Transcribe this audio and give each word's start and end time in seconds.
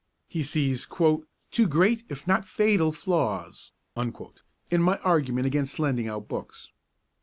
He 0.27 0.41
sees 0.41 0.87
'two 0.87 1.67
great, 1.67 2.03
if 2.09 2.25
not 2.25 2.43
fatal, 2.43 2.91
flaws' 2.91 3.71
in 3.95 4.81
my 4.81 4.97
argument 5.03 5.45
against 5.45 5.77
lending 5.77 6.07
out 6.07 6.27
books. 6.27 6.71